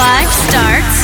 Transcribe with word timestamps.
Life 0.00 0.32
starts. 0.48 0.96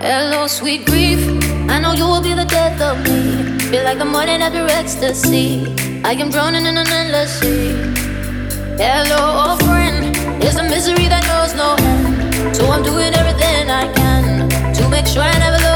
Hello, 0.00 0.46
sweet 0.46 0.86
grief. 0.86 1.18
I 1.68 1.80
know 1.80 1.92
you 1.92 2.04
will 2.04 2.22
be 2.22 2.34
the 2.34 2.44
death 2.44 2.80
of 2.80 3.02
me. 3.02 3.58
Feel 3.70 3.82
like 3.82 3.98
the 3.98 4.04
morning 4.04 4.42
after 4.42 4.64
ecstasy. 4.70 5.66
I 6.04 6.12
am 6.12 6.30
drowning 6.30 6.66
in 6.66 6.76
an 6.78 6.86
endless 6.86 7.40
sea. 7.40 7.74
Hello, 8.78 9.50
old 9.50 9.60
friend. 9.64 10.14
It's 10.44 10.54
a 10.54 10.62
misery 10.62 11.08
that 11.08 11.24
knows 11.26 11.52
no 11.62 11.74
end. 11.80 12.54
So 12.54 12.70
I'm 12.70 12.84
doing 12.84 13.12
everything 13.12 13.70
I 13.82 13.92
can 13.92 14.48
to 14.74 14.88
make 14.88 15.06
sure 15.08 15.22
I 15.22 15.36
never 15.40 15.58
lose. 15.58 15.75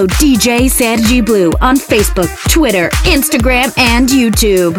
follow 0.00 0.06
DJ 0.18 0.70
Sergi 0.70 1.20
Blue 1.20 1.50
on 1.60 1.76
Facebook, 1.76 2.30
Twitter, 2.50 2.88
Instagram, 3.04 3.76
and 3.78 4.08
YouTube. 4.08 4.74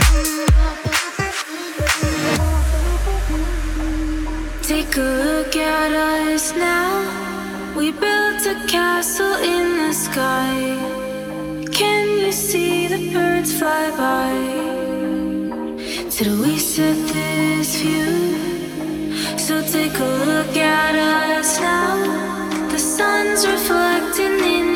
Take 4.64 4.98
a 4.98 5.02
look 5.02 5.56
at 5.56 5.92
us 5.92 6.56
now. 6.56 7.76
We 7.78 7.92
built 7.92 8.46
a 8.46 8.56
castle 8.68 9.36
in 9.36 9.78
the 9.78 9.94
sky. 9.94 11.68
Can 11.72 12.18
you 12.18 12.32
see 12.32 12.88
the 12.88 13.12
birds 13.14 13.58
fly 13.58 13.90
by? 13.98 14.32
Till 16.10 16.42
we 16.42 16.58
set 16.58 16.98
this 17.14 17.82
view. 17.82 18.38
So 19.38 19.62
take 19.62 19.98
a 20.00 20.12
look 20.26 20.56
at 20.56 20.96
us 20.96 21.60
now 21.60 22.70
The 22.70 22.80
sun's 22.80 23.46
reflecting 23.46 24.40
in 24.56 24.61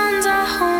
Found 0.00 0.26
our 0.26 0.46
home 0.46 0.79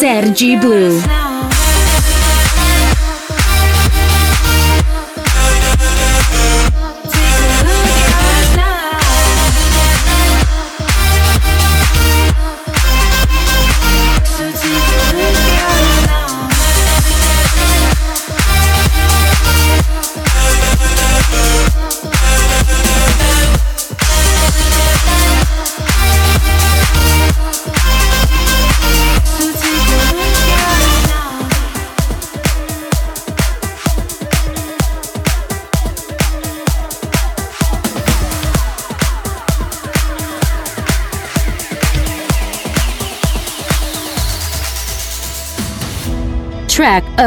Sergi 0.00 0.56
Blue. 0.56 1.29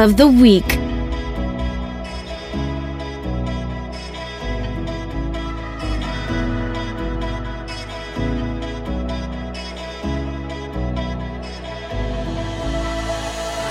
Of 0.03 0.17
the 0.17 0.27
week. 0.27 0.67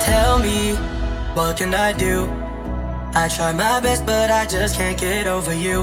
Tell 0.00 0.38
me, 0.38 0.73
what 1.34 1.58
can 1.58 1.75
I 1.75 1.93
do? 1.93 2.25
I 3.14 3.29
try 3.29 3.52
my 3.52 3.81
best, 3.81 4.06
but 4.06 4.31
I 4.31 4.46
just 4.46 4.76
can't 4.76 4.99
get 4.99 5.26
over 5.26 5.52
you. 5.52 5.82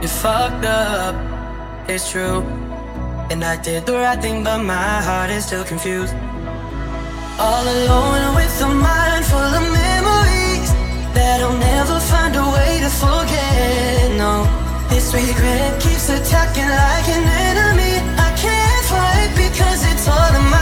You 0.00 0.08
fucked 0.08 0.64
up, 0.64 1.14
it's 1.86 2.10
true. 2.10 2.40
And 3.30 3.44
I 3.44 3.60
did 3.60 3.84
the 3.84 3.92
right 3.92 4.20
thing, 4.20 4.42
but 4.42 4.62
my 4.62 5.02
heart 5.02 5.28
is 5.30 5.44
still 5.44 5.64
confused. 5.64 6.14
All 7.42 7.66
alone 7.66 8.36
with 8.36 8.62
a 8.62 8.68
mind 8.68 9.24
full 9.24 9.52
of 9.58 9.64
memories 9.82 10.70
that 11.12 11.42
I'll 11.42 11.58
never 11.58 11.98
find 11.98 12.36
a 12.36 12.46
way 12.54 12.78
to 12.84 12.90
forget. 13.02 14.16
No, 14.16 14.46
this 14.88 15.12
regret 15.12 15.82
keeps 15.82 16.08
attacking 16.08 16.70
like 16.70 17.08
an 17.18 17.26
enemy. 17.50 17.94
I 18.26 18.30
can't 18.38 18.84
fight 18.86 19.30
because 19.34 19.80
it's 19.90 20.06
all 20.06 20.32
in 20.38 20.46
my 20.54 20.61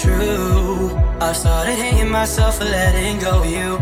True. 0.00 0.90
I 1.20 1.32
started 1.32 1.76
hating 1.76 2.10
myself 2.10 2.58
for 2.58 2.64
letting 2.64 3.18
go 3.18 3.40
of 3.40 3.46
you. 3.46 3.78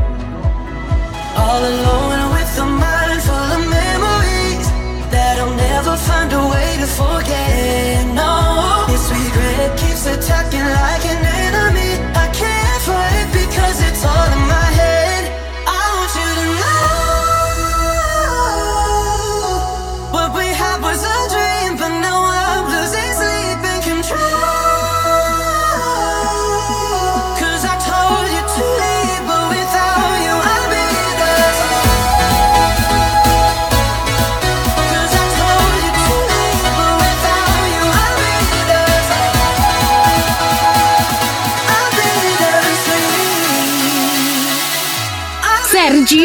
All 1.37 1.63
alone 1.73 2.23
with 2.35 2.59
a 2.65 2.67
mind 2.67 3.21
full 3.23 3.51
of 3.57 3.63
memories 3.81 4.67
that 5.11 5.39
I'll 5.43 5.57
never 5.57 5.97
find 5.97 6.33
a 6.33 6.43
way 6.53 6.77
to 6.81 6.87
forget. 6.87 7.94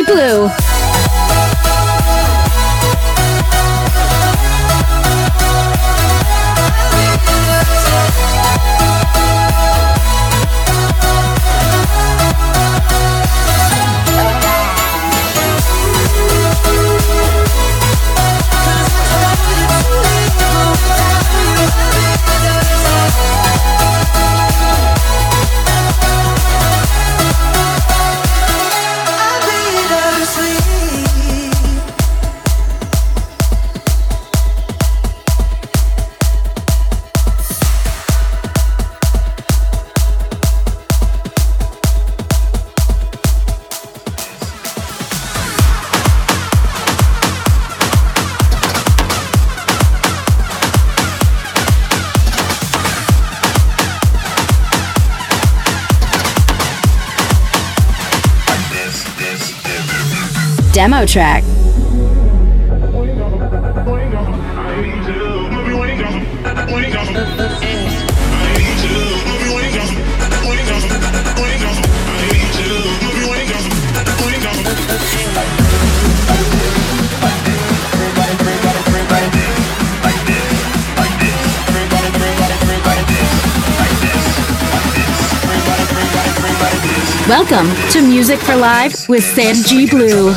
Blue. 0.09 0.68
Demo 60.79 61.05
track. 61.05 61.58
Welcome 87.29 87.69
to 87.91 88.01
Music 88.01 88.39
for 88.39 88.55
Live 88.55 89.07
with 89.07 89.23
Sergi 89.23 89.85
Blue. 89.85 90.33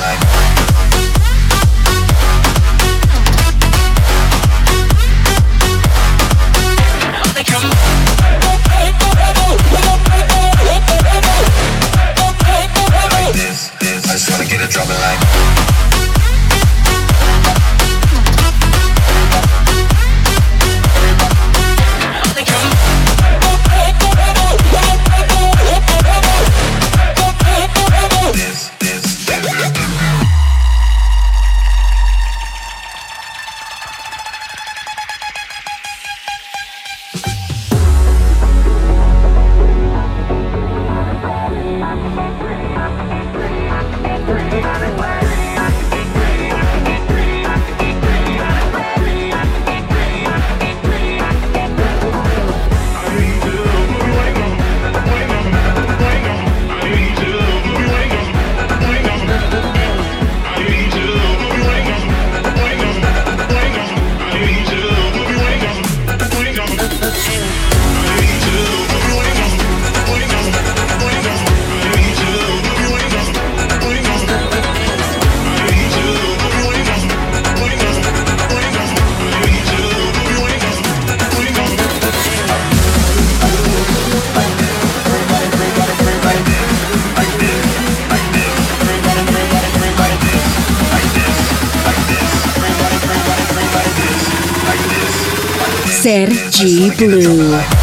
Sergi 96.12 96.90
Blue. 96.94 97.81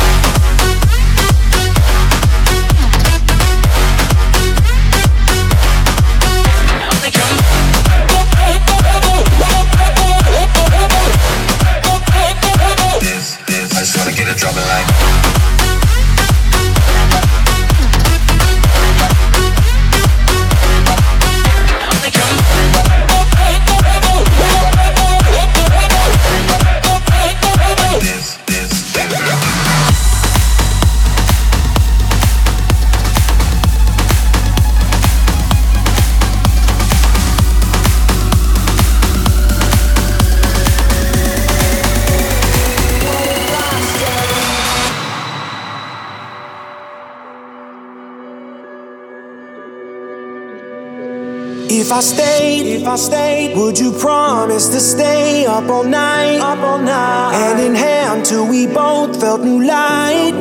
I 52.00 52.02
stayed, 52.02 52.80
if 52.80 52.88
I 52.88 52.96
stayed, 52.96 53.58
would 53.58 53.78
you 53.78 53.92
promise 53.92 54.70
to 54.70 54.80
stay 54.80 55.46
up 55.46 55.68
all 55.68 55.84
night, 55.84 56.40
up 56.40 56.60
all 56.60 56.80
night, 56.80 57.34
hand 57.34 57.60
in 57.60 57.76
hand 57.76 58.26
till 58.26 58.48
we 58.48 58.68
both 58.68 59.20
felt 59.20 59.42
new 59.42 59.62
light? 59.62 60.32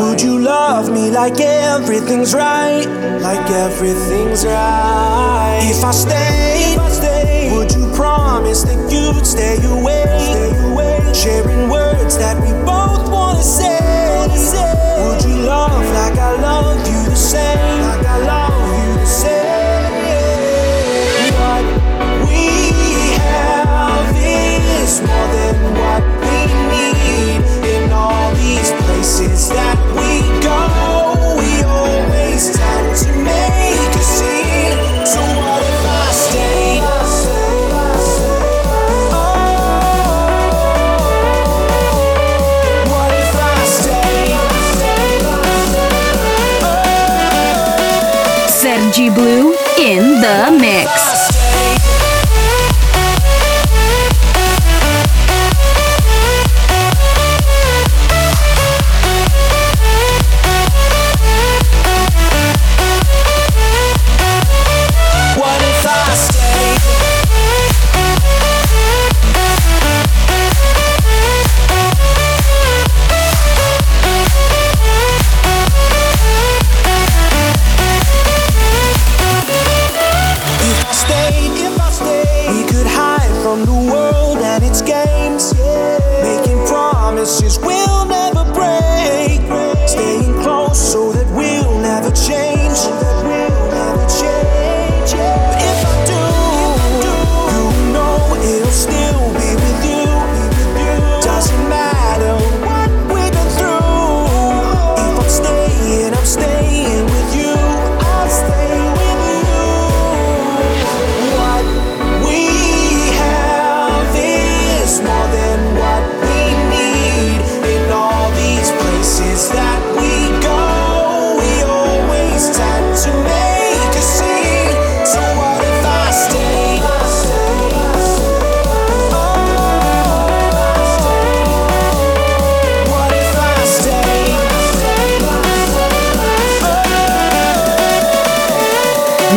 Would 0.00 0.20
you 0.20 0.40
love 0.40 0.90
me 0.90 1.12
like 1.12 1.38
everything's 1.38 2.34
right, 2.34 2.86
like 3.22 3.48
everything's 3.52 4.44
right? 4.44 5.60
If 5.70 5.84
I 5.84 5.92
stayed, 5.92 6.74
if 6.74 6.80
I 6.80 6.90
stayed 6.90 7.52
would 7.52 7.72
you 7.72 7.88
promise 7.94 8.64
that 8.64 8.90
you'd 8.90 9.24
stay 9.24 9.58
away, 9.70 10.02
stay 10.18 10.72
away, 10.72 10.98
sharing 11.14 11.70
words 11.70 12.18
that 12.18 12.34
we 12.42 12.50
both 12.66 13.08
wanna 13.08 13.44
say? 13.44 13.78
Would 15.06 15.22
you 15.22 15.36
love 15.46 15.86
like 15.94 16.18
I 16.18 16.32
love 16.42 16.78
you 16.84 17.08
the 17.08 17.14
same, 17.14 17.80
like 17.82 18.04
I 18.04 18.18
love 18.26 18.49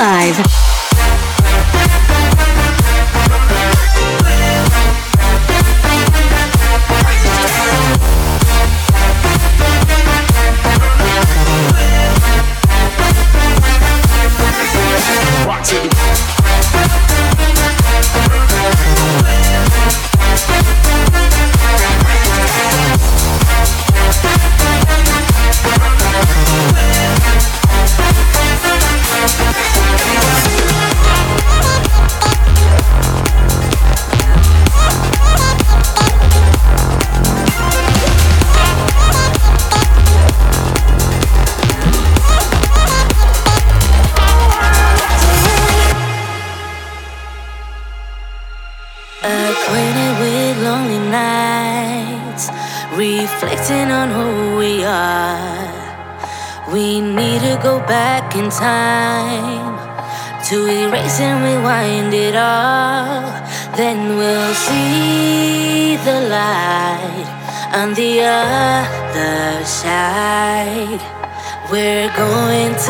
Live. 0.00 0.49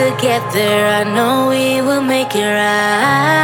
together, 0.01 0.87
I 0.99 1.05
know 1.05 1.49
we 1.49 1.83
will 1.83 2.03
make 2.03 2.35
it 2.35 2.47
right. 2.47 3.40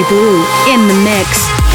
Boo 0.00 0.42
in 0.72 0.88
the 0.88 0.94
mix. 1.04 1.71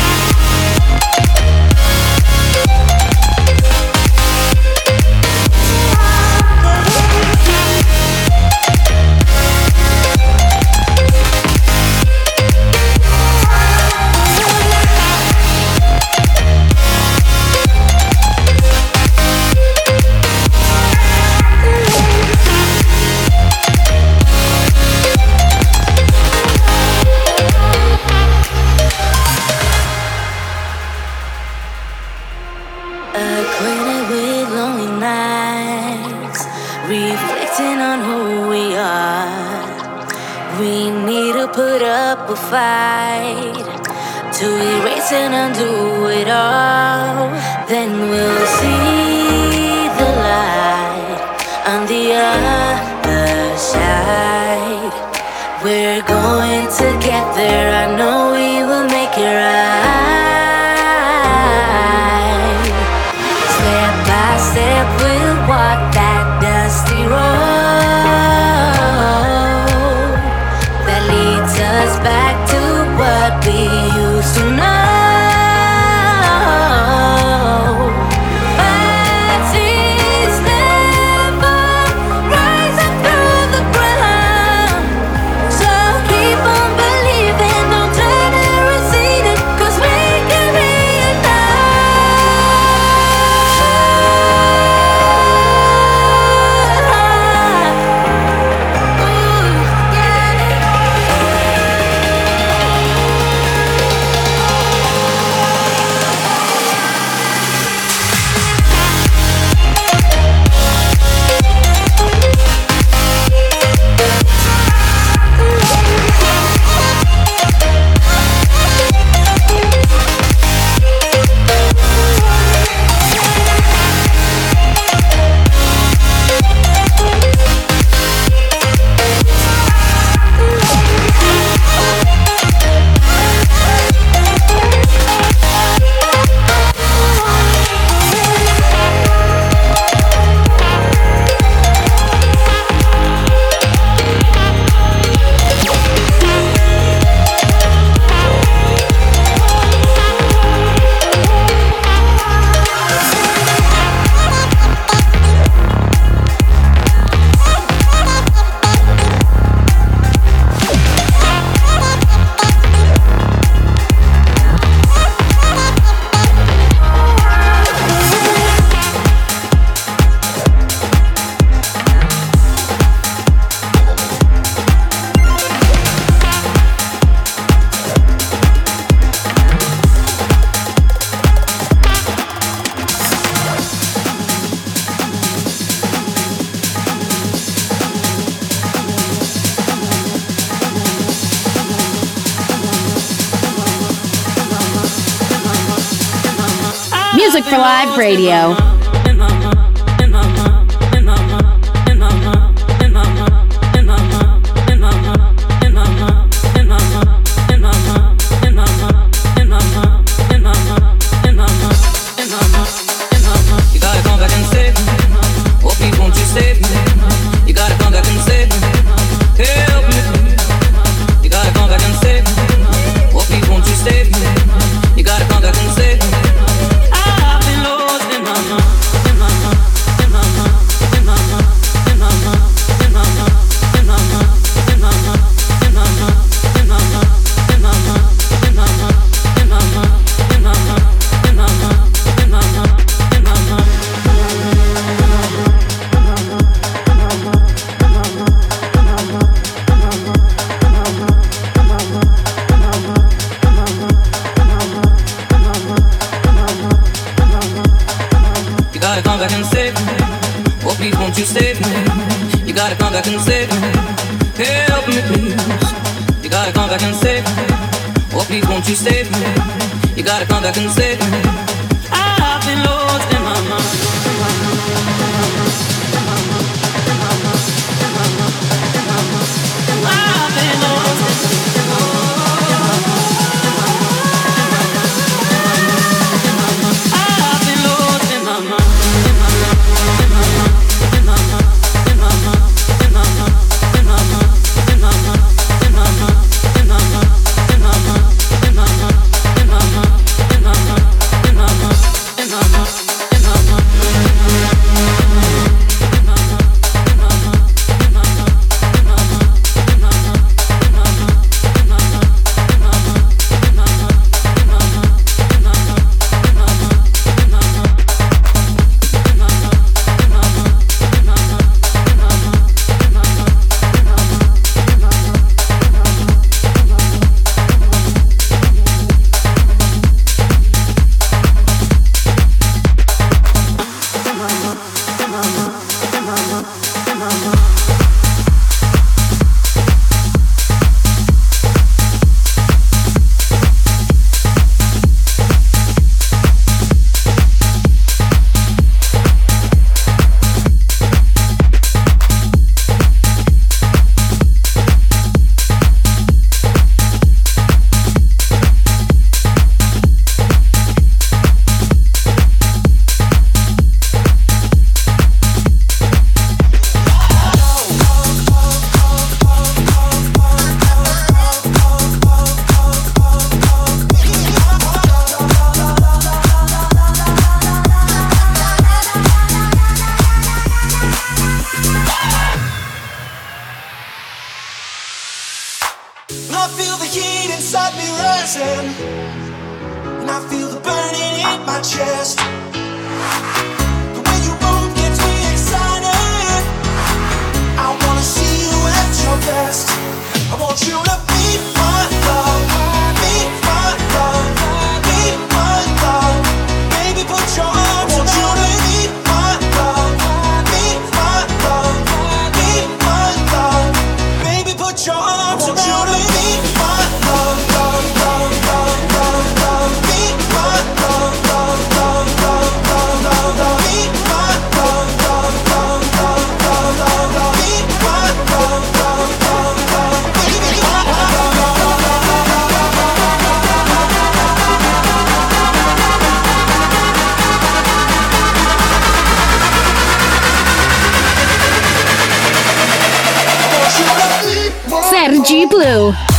Sergi 445.27 445.45
Blue. 445.45 446.16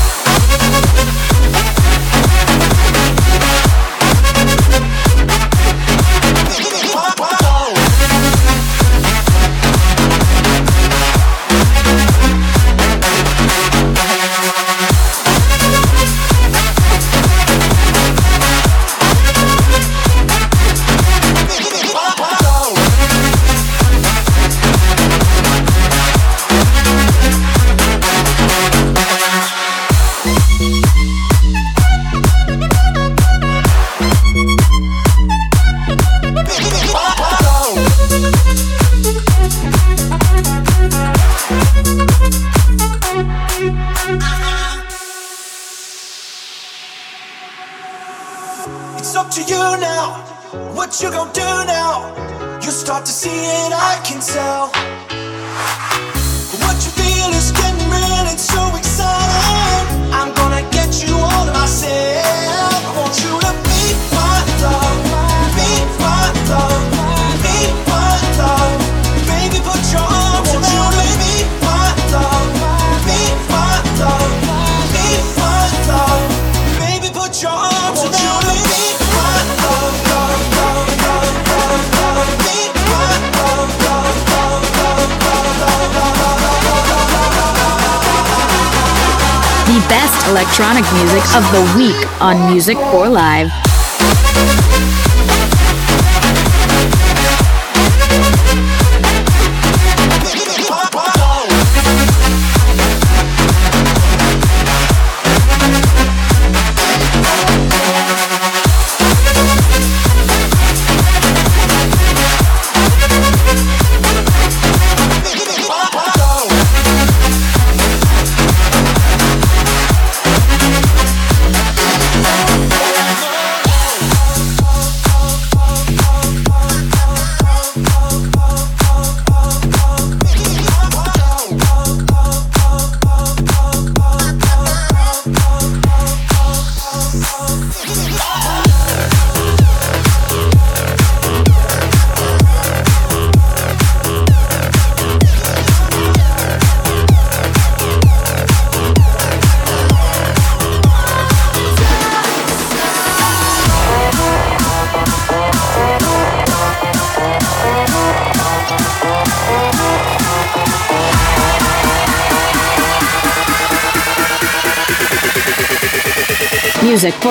Of 91.39 91.53
the 91.53 91.75
week 91.77 92.21
on 92.21 92.51
Music 92.51 92.77
for 92.91 93.09
Live. 93.09 93.68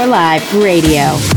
Live 0.07 0.63
Radio. 0.63 1.37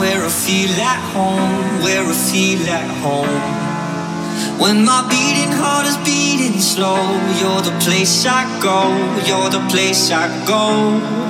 Where 0.00 0.24
I 0.24 0.28
feel 0.28 0.70
at 0.80 1.00
home, 1.14 1.82
where 1.82 2.04
I 2.04 2.12
feel 2.12 2.60
at 2.68 2.90
home. 3.02 4.60
When 4.60 4.84
my 4.84 5.06
beating 5.08 5.52
heart 5.52 5.86
is 5.86 5.96
beating 5.98 6.60
slow, 6.60 6.96
you're 7.40 7.62
the 7.62 7.76
place 7.84 8.26
I 8.26 8.42
go, 8.60 8.80
you're 9.28 9.50
the 9.50 9.64
place 9.70 10.10
I 10.10 10.26
go. 10.46 11.25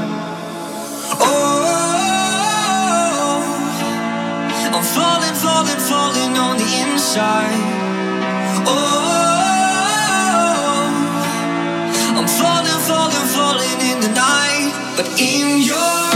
Inside. 7.17 7.61
Oh, 8.67 8.77
I'm 12.19 12.29
falling, 12.29 12.81
falling, 12.89 13.29
falling 13.35 13.81
in 13.91 14.01
the 14.01 14.09
night, 14.09 14.73
but 14.97 15.07
in 15.19 15.62
your 15.62 16.16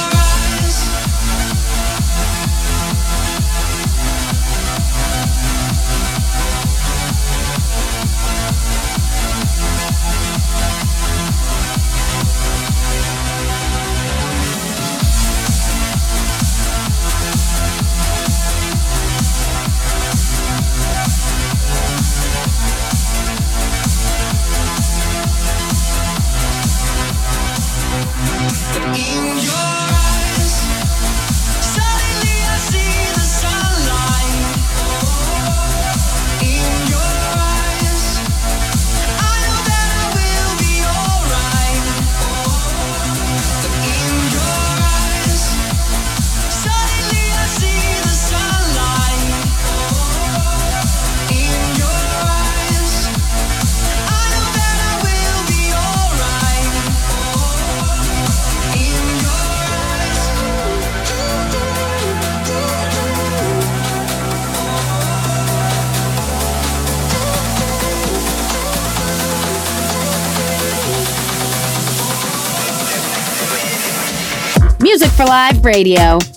Live 75.25 75.63
Radio. 75.63 76.30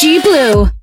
Sergi 0.00 0.18
Blue. 0.22 0.79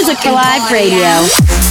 Music 0.00 0.26
Alive 0.26 0.70
Radio. 0.70 1.67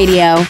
Radio. 0.00 0.49